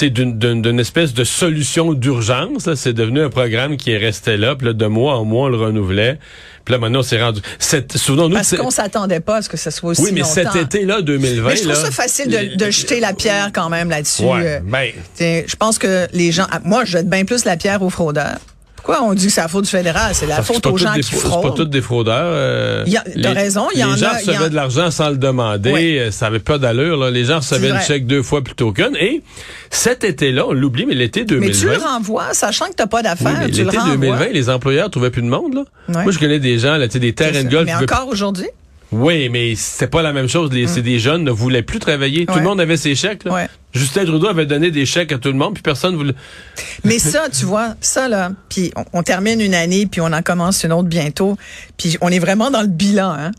d'une 0.00 0.80
espèce 0.80 1.14
de 1.14 1.24
solution 1.24 1.92
d'urgence. 1.92 2.68
C'est 2.74 2.92
devenu 2.92 3.20
un 3.20 3.28
programme 3.28 3.76
qui 3.76 3.92
est 3.92 3.98
resté 3.98 4.36
là. 4.36 4.56
Puis 4.56 4.68
là, 4.68 4.72
de 4.72 4.86
mois 4.86 5.16
en 5.16 5.24
mois, 5.24 5.46
on 5.46 5.48
le 5.48 5.58
renouvelait. 5.58 6.18
Puis 6.64 6.72
là, 6.72 6.78
maintenant, 6.78 7.00
on 7.00 7.02
s'est 7.02 7.20
rendu... 7.20 7.40
Souvenons-nous... 7.58 8.36
Parce 8.36 8.56
qu'on 8.56 8.70
s'attendait 8.70 9.20
pas 9.20 9.36
à 9.36 9.42
ce 9.42 9.48
que 9.48 9.56
ça 9.56 9.70
soit 9.70 9.90
aussi 9.90 10.02
Oui, 10.02 10.10
mais 10.12 10.22
cet 10.22 10.54
été-là, 10.54 11.02
2020... 11.02 11.48
Mais 11.48 11.56
je 11.56 11.62
trouve 11.62 11.74
ça 11.74 11.90
facile 11.90 12.28
de, 12.28 12.56
de, 12.56 12.70
jeter 12.70 13.00
la 13.00 13.12
pierre 13.12 13.50
quand 13.52 13.68
même 13.68 13.90
là-dessus. 13.90 14.24
Ouais, 14.24 14.60
ben... 14.64 14.92
Je 15.18 15.56
pense 15.56 15.78
que 15.78 16.06
les 16.12 16.30
gens... 16.32 16.46
Moi, 16.64 16.84
je 16.84 16.92
jette 16.92 17.08
bien 17.08 17.24
plus 17.24 17.44
la 17.44 17.56
pierre 17.56 17.82
aux 17.82 17.90
fraudeurs. 17.90 18.38
Pourquoi 18.82 19.04
on 19.04 19.14
dit 19.14 19.26
que 19.26 19.32
c'est 19.32 19.40
la 19.40 19.46
faute 19.48 19.64
du 19.64 19.70
fédéral? 19.70 20.12
C'est 20.12 20.26
la 20.26 20.42
faute 20.42 20.66
aux 20.66 20.76
gens 20.76 20.94
qui 20.94 21.02
fraudent. 21.02 21.42
C'est 21.42 21.48
pas 21.50 21.54
tous 21.54 21.64
des 21.66 21.80
fraudeurs. 21.80 22.32
Euh, 22.34 22.84
T'as 23.22 23.32
raison, 23.32 23.68
il 23.74 23.80
y 23.80 23.84
en 23.84 23.92
a. 23.92 23.94
Les 23.94 24.00
gens 24.00 24.10
recevaient 24.10 24.50
de 24.50 24.54
l'argent 24.56 24.90
sans 24.90 25.10
le 25.10 25.16
demander. 25.16 25.98
Euh, 26.00 26.10
ça 26.10 26.26
avait 26.26 26.40
pas 26.40 26.58
d'allure. 26.58 26.96
Là. 26.96 27.10
Les 27.10 27.24
gens 27.26 27.36
recevaient 27.36 27.72
le 27.72 27.80
chèque 27.80 28.06
deux 28.06 28.22
fois 28.22 28.42
plutôt 28.42 28.72
qu'une. 28.72 28.96
Et 28.96 29.22
cet 29.70 30.02
été-là, 30.02 30.46
on 30.48 30.52
l'oublie, 30.52 30.86
mais 30.86 30.94
l'été 30.94 31.24
2020... 31.24 31.46
Mais 31.46 31.52
tu 31.52 31.66
le 31.66 31.76
renvoies, 31.76 32.34
sachant 32.34 32.66
que 32.66 32.74
t'as 32.74 32.86
pas 32.88 33.02
d'affaires, 33.02 33.38
oui, 33.44 33.52
L'été 33.52 33.64
2020, 33.64 34.28
les 34.32 34.50
employeurs 34.50 34.90
trouvaient 34.90 35.10
plus 35.10 35.22
de 35.22 35.28
monde. 35.28 35.54
Là. 35.54 36.02
Moi, 36.02 36.10
je 36.10 36.18
connais 36.18 36.40
des 36.40 36.58
gens, 36.58 36.76
là, 36.76 36.88
des 36.88 37.12
terrains 37.12 37.44
de 37.44 37.48
golf... 37.48 37.66
Mais 37.66 37.74
encore 37.74 38.08
aujourd'hui? 38.08 38.48
Oui, 38.92 39.28
mais 39.28 39.54
c'est 39.56 39.88
pas 39.88 40.02
la 40.02 40.12
même 40.12 40.28
chose. 40.28 40.52
Les, 40.52 40.66
C'est 40.66 40.82
des 40.82 40.98
jeunes 40.98 41.24
ne 41.24 41.30
voulaient 41.30 41.62
plus 41.62 41.78
travailler. 41.78 42.26
Tout 42.26 42.36
le 42.36 42.42
monde 42.42 42.60
avait 42.60 42.76
ses 42.76 42.94
chèques. 42.94 43.24
Là. 43.24 43.32
Ouais. 43.32 43.48
Justin 43.72 44.04
Trudeau 44.04 44.26
avait 44.28 44.44
donné 44.44 44.70
des 44.70 44.84
chèques 44.84 45.12
à 45.12 45.18
tout 45.18 45.28
le 45.28 45.38
monde, 45.38 45.54
puis 45.54 45.62
personne 45.62 45.96
voulait. 45.96 46.14
Mais 46.84 46.98
ça, 46.98 47.28
tu 47.30 47.46
vois, 47.46 47.74
ça 47.80 48.06
là, 48.06 48.32
puis 48.50 48.70
on, 48.76 48.84
on 48.92 49.02
termine 49.02 49.40
une 49.40 49.54
année, 49.54 49.86
puis 49.86 50.02
on 50.02 50.12
en 50.12 50.20
commence 50.22 50.62
une 50.62 50.72
autre 50.72 50.88
bientôt, 50.88 51.38
puis 51.78 51.96
on 52.02 52.10
est 52.10 52.18
vraiment 52.18 52.50
dans 52.50 52.60
le 52.60 52.68
bilan. 52.68 53.12
Hein? 53.12 53.30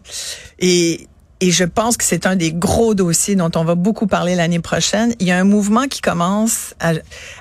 Et 0.59 1.07
et 1.39 1.51
je 1.51 1.65
pense 1.65 1.97
que 1.97 2.05
c'est 2.05 2.25
un 2.25 2.37
des 2.37 2.53
gros 2.53 2.95
dossiers 2.95 3.35
dont 3.35 3.51
on 3.55 3.65
va 3.65 3.75
beaucoup 3.75 4.07
parler 4.07 4.33
l'année 4.33 4.61
prochaine. 4.61 5.13
Il 5.19 5.27
y 5.27 5.31
a 5.31 5.37
un 5.37 5.43
mouvement 5.43 5.87
qui 5.89 5.99
commence 5.99 6.73
à, 6.79 6.93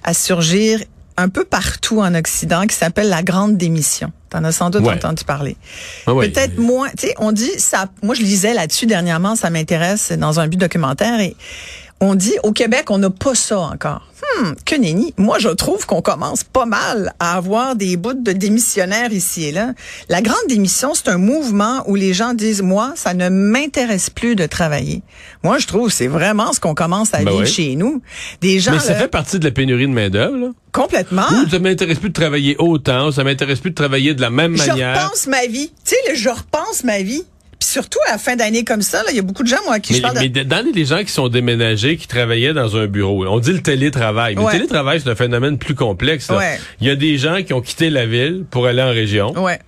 à 0.03 0.13
surgir 0.13 0.81
un 1.17 1.29
peu 1.29 1.45
partout 1.45 2.01
en 2.01 2.13
Occident 2.17 2.67
qui 2.67 2.75
s'appelle 2.75 3.09
la 3.09 3.23
grande 3.23 3.57
démission. 3.57 4.11
T'en 4.33 4.43
as 4.45 4.53
sans 4.53 4.71
doute 4.71 4.83
Ouais. 4.83 4.95
entendu 4.95 5.25
parler. 5.25 5.57
Ah 6.07 6.15
ouais. 6.15 6.31
Peut-être 6.31 6.57
moins. 6.59 6.89
Tu 6.99 7.09
sais, 7.09 7.15
on 7.19 7.33
dit 7.33 7.51
ça. 7.59 7.87
Moi, 8.03 8.15
je 8.15 8.23
lisais 8.23 8.55
là-dessus 8.55 8.87
dernièrement. 8.87 9.37
Ça 9.37 9.51
m'intéresse 9.51 10.11
dans 10.13 10.41
un 10.41 10.49
but 10.49 10.57
documentaire 10.57 11.21
et 11.21 11.37
on 12.03 12.15
dit 12.17 12.35
au 12.43 12.53
Québec, 12.53 12.91
on 12.91 12.99
n'a 12.99 13.11
pas 13.11 13.35
ça 13.35 13.59
encore. 13.61 14.03
Hmm, 14.41 14.53
que 14.65 14.77
nenni. 14.77 15.13
Moi, 15.19 15.39
je 15.41 15.49
trouve 15.49 15.85
qu'on 15.85 16.01
commence 16.01 16.43
pas 16.45 16.65
mal 16.65 17.13
à 17.21 17.37
avoir 17.37 17.75
des 17.77 17.97
bouts 17.97 18.15
de 18.15 18.33
démissionnaires 18.33 19.13
ici 19.13 19.45
et 19.47 19.53
là. 19.53 19.73
La 20.09 20.23
grande 20.23 20.37
démission, 20.49 20.95
c'est 20.95 21.09
un 21.09 21.19
mouvement 21.19 21.83
où 21.87 21.97
les 21.97 22.13
gens 22.15 22.33
disent, 22.33 22.63
moi, 22.63 22.93
ça 22.97 23.15
ne 23.15 23.29
m'intéresse 23.29 24.11
plus 24.11 24.35
de 24.37 24.47
travailler. 24.47 25.03
Moi, 25.43 25.59
je 25.59 25.67
trouve 25.67 25.89
que 25.89 25.93
c'est 25.95 26.07
vraiment 26.07 26.53
ce 26.53 26.61
qu'on 26.61 26.75
commence 26.75 27.13
à 27.15 27.19
Ben 27.19 27.31
vivre 27.31 27.41
oui. 27.43 27.47
chez 27.47 27.75
nous. 27.77 28.01
Des 28.41 28.59
gens 28.61 28.73
Mais 28.73 28.79
ça 28.79 28.93
là, 28.95 29.01
fait 29.01 29.09
partie 29.09 29.39
de 29.39 29.45
la 29.45 29.51
pénurie 29.51 29.87
de 29.89 29.93
main-d'œuvre, 29.93 30.37
là. 30.37 30.49
complètement. 30.73 31.27
Ou 31.45 31.49
ça 31.51 31.59
m'intéresse 31.59 31.99
plus 31.99 32.11
de 32.11 32.15
travailler 32.15 32.57
autant, 32.59 33.11
ça 33.13 33.25
m'intéresse 33.25 33.61
plus 33.61 33.71
de 33.71 33.75
travailler 33.77 34.15
de 34.15 34.21
la 34.21 34.31
même 34.31 34.57
Je 34.57 34.67
manière. 34.67 35.03
repense 35.05 35.27
ma 35.27 35.47
vie. 35.47 35.73
Tu 35.85 35.95
sais, 36.07 36.15
je 36.17 36.29
repense 36.29 36.85
ma 36.85 37.01
vie. 37.03 37.25
Puis 37.63 37.71
surtout 37.71 38.01
à 38.09 38.13
la 38.13 38.19
fin 38.19 38.35
d'année 38.35 38.65
comme 38.65 38.83
ça, 38.83 39.05
il 39.11 39.15
y 39.15 39.21
a 39.21 39.23
beaucoup 39.23 39.45
de 39.45 39.49
gens, 39.49 39.63
moi, 39.65 39.79
qui 39.79 39.93
Mais, 39.93 39.99
je 39.99 40.03
parle 40.03 40.15
de... 40.17 40.21
mais 40.21 40.45
dans 40.45 40.67
les 40.75 40.85
gens 40.85 41.05
qui 41.05 41.13
sont 41.13 41.29
déménagés, 41.29 41.97
qui 41.97 42.09
travaillaient 42.09 42.53
dans 42.55 42.77
un 42.77 42.89
bureau, 42.89 43.25
on 43.29 43.39
dit 43.39 43.53
le 43.53 43.63
télétravail. 43.63 44.35
Mais 44.35 44.43
Ouais. 44.43 44.53
le 44.55 44.59
télétravail, 44.59 45.01
c'est 45.01 45.09
un 45.09 45.15
phénomène 45.15 45.59
plus 45.59 45.77
complexe. 45.77 46.29
Ouais. 46.31 46.59
Il 46.81 46.89
y 46.89 46.91
a 46.91 46.97
des 46.97 47.19
gens 47.19 47.41
qui 47.45 47.53
ont 47.53 47.61
quitté 47.61 47.89
la 47.89 48.05
ville 48.05 48.45
pour 48.51 48.67
aller 48.67 48.83
en 48.83 48.91
région, 48.91 49.31
Ouais. 49.41 49.61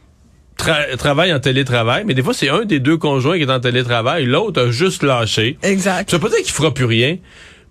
tra- 0.59 0.97
travaillent 0.97 1.33
en 1.33 1.39
télétravail, 1.39 2.03
mais 2.05 2.15
des 2.15 2.23
fois, 2.25 2.35
c'est 2.35 2.49
un 2.49 2.65
des 2.65 2.81
deux 2.81 2.97
conjoints 2.97 3.37
qui 3.37 3.45
est 3.45 3.51
en 3.51 3.61
télétravail, 3.61 4.25
l'autre 4.25 4.61
a 4.61 4.71
juste 4.73 5.05
lâché. 5.05 5.57
Exact. 5.63 6.11
Ça 6.11 6.17
veut 6.17 6.21
pas 6.23 6.31
dire 6.31 6.43
qu'il 6.45 6.53
fera 6.53 6.75
plus 6.75 6.87
rien, 6.87 7.19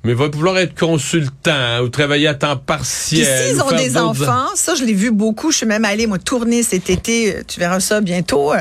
mais 0.04 0.14
va 0.14 0.30
pouvoir 0.30 0.58
être 0.58 0.78
consultant 0.78 1.80
ou 1.82 1.90
travailler 1.90 2.28
à 2.28 2.34
temps 2.34 2.58
partiel. 2.58 3.26
s'ils 3.48 3.62
ont 3.62 3.72
des 3.72 3.98
enfants, 3.98 4.48
ça 4.56 4.76
je 4.76 4.84
l'ai 4.84 4.94
vu 4.94 5.12
beaucoup. 5.12 5.52
Je 5.52 5.58
suis 5.58 5.66
même 5.66 5.86
allée 5.86 6.08
moi 6.08 6.18
tourner 6.20 6.62
cet 6.64 6.90
été. 6.90 7.36
euh, 7.36 7.44
Tu 7.48 7.60
verras 7.60 7.80
ça 7.80 8.02
bientôt 8.02 8.54
euh, 8.54 8.58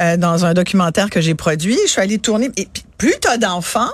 euh, 0.00 0.16
dans 0.16 0.44
un 0.44 0.54
documentaire 0.54 1.08
que 1.10 1.20
j'ai 1.20 1.34
produit. 1.34 1.78
Je 1.86 1.90
suis 1.92 2.00
allée 2.00 2.18
tourner. 2.18 2.50
Et 2.56 2.66
puis, 2.72 2.84
plus 2.98 3.14
t'as 3.20 3.36
d'enfants, 3.36 3.90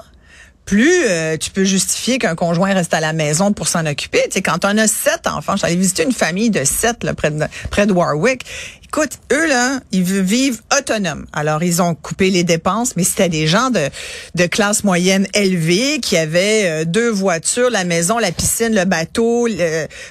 plus 0.65 0.93
euh, 1.09 1.37
tu 1.39 1.51
peux 1.51 1.65
justifier 1.65 2.19
qu'un 2.19 2.35
conjoint 2.35 2.75
reste 2.75 2.93
à 2.93 3.01
la 3.01 3.13
maison 3.15 3.53
pour 3.53 3.69
s'en 3.69 3.87
occuper. 3.87 4.21
Tu 4.25 4.33
sais, 4.33 4.43
quand 4.43 4.65
on 4.65 4.77
a 4.77 4.87
sept 4.87 5.27
enfants, 5.27 5.53
je 5.53 5.59
suis 5.59 5.67
allée 5.67 5.77
visiter 5.77 6.05
une 6.05 6.13
famille 6.13 6.51
de 6.51 6.63
sept 6.65 7.05
là, 7.05 7.15
près, 7.15 7.31
de, 7.31 7.45
près 7.71 7.87
de 7.87 7.93
Warwick. 7.93 8.45
Écoute, 8.89 9.19
eux 9.33 9.49
là, 9.49 9.81
ils 9.93 10.03
vivre 10.03 10.59
autonomes. 10.77 11.27
Alors 11.35 11.63
ils 11.63 11.83
ont 11.83 11.95
coupé 11.95 12.31
les 12.31 12.43
dépenses, 12.43 12.97
mais 12.97 13.05
c'était 13.05 13.29
des 13.29 13.47
gens 13.47 13.71
de, 13.71 14.47
classe 14.47 14.83
moyenne 14.83 15.27
élevée 15.35 16.01
qui 16.01 16.17
avaient 16.17 16.65
euh, 16.65 16.85
deux 16.87 17.11
voitures, 17.11 17.69
la 17.69 17.85
maison, 17.85 18.19
la 18.19 18.33
piscine, 18.33 18.75
le 18.75 18.87
bateau, 18.87 19.47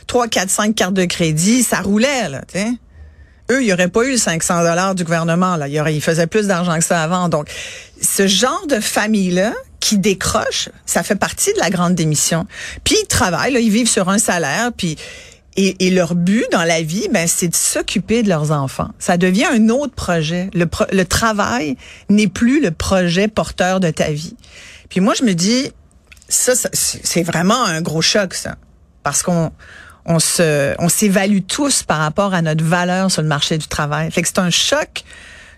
trois, 0.05 0.27
quatre, 0.27 0.51
cinq 0.51 0.75
cartes 0.75 0.93
de 0.93 1.05
crédit, 1.05 1.63
ça 1.63 1.81
roulait 1.81 2.29
là. 2.29 2.41
Tu. 2.51 2.59
Eux, 3.49 3.61
il 3.61 3.65
n'y 3.65 3.73
aurait 3.73 3.87
pas 3.87 4.03
eu 4.03 4.11
le 4.11 4.17
500 4.17 4.63
dollars 4.63 4.93
du 4.93 5.03
gouvernement. 5.03 5.55
Là. 5.55 5.67
Ils 5.67 6.01
faisaient 6.01 6.27
plus 6.27 6.47
d'argent 6.47 6.77
que 6.77 6.83
ça 6.83 7.01
avant. 7.01 7.29
Donc, 7.29 7.49
ce 8.01 8.27
genre 8.27 8.67
de 8.67 8.79
famille-là 8.79 9.53
qui 9.79 9.97
décroche, 9.97 10.69
ça 10.85 11.01
fait 11.01 11.15
partie 11.15 11.53
de 11.53 11.59
la 11.59 11.69
grande 11.69 11.95
démission. 11.95 12.45
Puis 12.83 12.95
ils 13.01 13.07
travaillent, 13.07 13.53
là, 13.53 13.59
ils 13.59 13.71
vivent 13.71 13.89
sur 13.89 14.09
un 14.09 14.17
salaire, 14.17 14.71
puis 14.75 14.97
et, 15.57 15.87
et 15.87 15.89
leur 15.89 16.15
but 16.15 16.45
dans 16.51 16.63
la 16.63 16.81
vie, 16.81 17.07
ben, 17.11 17.27
c'est 17.27 17.47
de 17.49 17.55
s'occuper 17.55 18.23
de 18.23 18.29
leurs 18.29 18.51
enfants. 18.51 18.91
Ça 18.99 19.17
devient 19.17 19.45
un 19.51 19.69
autre 19.69 19.93
projet. 19.93 20.49
Le, 20.53 20.65
pro- 20.67 20.85
le 20.91 21.03
travail 21.03 21.75
n'est 22.09 22.27
plus 22.27 22.61
le 22.61 22.71
projet 22.71 23.27
porteur 23.27 23.79
de 23.79 23.89
ta 23.89 24.11
vie. 24.11 24.35
Puis 24.89 24.99
moi, 24.99 25.13
je 25.17 25.23
me 25.23 25.33
dis, 25.33 25.71
ça, 26.29 26.55
ça, 26.55 26.69
c'est 26.73 27.23
vraiment 27.23 27.65
un 27.65 27.81
gros 27.81 28.01
choc, 28.01 28.33
ça. 28.33 28.55
Parce 29.03 29.23
qu'on 29.23 29.51
on 30.05 30.19
se, 30.19 30.75
on 30.79 30.87
s'évalue 30.89 31.39
tous 31.47 31.83
par 31.83 31.97
rapport 31.97 32.33
à 32.33 32.41
notre 32.41 32.63
valeur 32.63 33.11
sur 33.11 33.21
le 33.21 33.27
marché 33.27 33.57
du 33.57 33.67
travail. 33.67 34.09
Fait 34.11 34.21
que 34.21 34.27
c'est 34.27 34.39
un 34.39 34.49
choc 34.49 35.03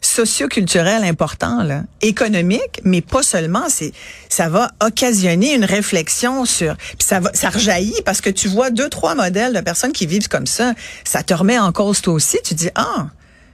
socioculturel 0.01 1.03
important, 1.03 1.63
là, 1.63 1.83
économique, 2.01 2.81
mais 2.83 3.01
pas 3.01 3.23
seulement. 3.23 3.67
C'est, 3.69 3.91
ça 4.29 4.49
va 4.49 4.71
occasionner 4.83 5.53
une 5.53 5.65
réflexion 5.65 6.45
sur, 6.45 6.75
puis 6.77 7.05
ça 7.07 7.19
va, 7.19 7.31
ça 7.33 7.49
rejaillit 7.49 8.01
parce 8.05 8.21
que 8.21 8.29
tu 8.29 8.47
vois 8.47 8.69
deux, 8.69 8.89
trois 8.89 9.15
modèles 9.15 9.53
de 9.53 9.61
personnes 9.61 9.91
qui 9.93 10.05
vivent 10.05 10.29
comme 10.29 10.47
ça. 10.47 10.73
Ça 11.03 11.23
te 11.23 11.33
remet 11.33 11.59
en 11.59 11.71
cause 11.71 12.01
toi 12.01 12.13
aussi. 12.13 12.37
Tu 12.43 12.53
dis 12.53 12.69
ah. 12.75 13.07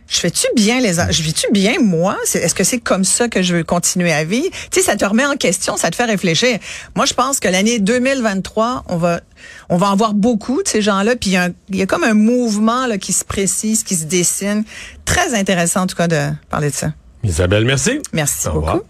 Je 0.08 0.20
fais-tu 0.20 0.46
bien 0.56 0.80
les 0.82 0.94
je 0.94 1.22
vis-tu 1.24 1.48
bien 1.52 1.80
moi? 1.82 2.16
Est-ce 2.34 2.54
que 2.54 2.64
c'est 2.64 2.80
comme 2.80 3.04
ça 3.04 3.28
que 3.28 3.42
je 3.42 3.56
veux 3.56 3.64
continuer 3.64 4.14
à 4.14 4.24
vivre? 4.24 4.50
Tu 4.72 4.80
sais 4.80 4.86
ça 4.86 4.96
te 4.96 5.06
remet 5.06 5.26
en 5.26 5.36
question, 5.36 5.78
ça 5.78 5.90
te 5.90 5.96
fait 5.96 6.06
réfléchir. 6.06 6.60
Moi 6.96 7.06
je 7.06 7.14
pense 7.14 7.40
que 7.40 7.48
l'année 7.48 7.80
2023, 7.80 8.86
on 8.88 8.98
va 8.98 9.22
on 9.70 9.78
va 9.78 9.88
en 9.88 9.96
voir 9.96 10.14
beaucoup 10.14 10.62
de 10.62 10.68
ces 10.68 10.82
gens-là 10.82 11.16
puis 11.16 11.32
il 11.32 11.54
y, 11.76 11.78
y 11.78 11.82
a 11.82 11.86
comme 11.86 12.04
un 12.04 12.14
mouvement 12.14 12.86
là 12.86 12.98
qui 12.98 13.14
se 13.14 13.26
précise, 13.26 13.84
qui 13.84 13.96
se 13.96 14.06
dessine, 14.06 14.64
très 15.06 15.34
intéressant 15.34 15.82
en 15.82 15.88
tout 15.88 15.96
cas 15.96 16.08
de 16.08 16.30
parler 16.50 16.70
de 16.70 16.76
ça. 16.76 16.94
Isabelle, 17.24 17.66
merci. 17.66 18.00
Merci 18.14 18.48
Au 18.48 18.54
revoir. 18.54 18.76
beaucoup. 18.76 18.86